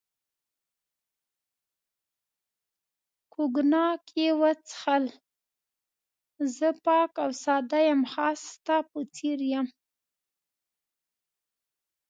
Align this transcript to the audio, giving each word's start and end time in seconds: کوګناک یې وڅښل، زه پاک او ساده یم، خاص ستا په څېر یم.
کوګناک 3.33 4.03
یې 4.21 4.29
وڅښل، 4.41 5.05
زه 6.55 6.67
پاک 6.85 7.11
او 7.23 7.31
ساده 7.43 7.79
یم، 7.87 8.01
خاص 8.11 8.39
ستا 8.53 8.77
په 8.89 8.99
څېر 9.15 9.39
یم. 9.53 9.67